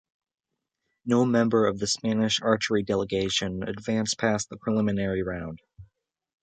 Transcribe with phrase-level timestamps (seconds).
[1.05, 5.59] No member of the Spanish archery delegation advanced past the preliminary round.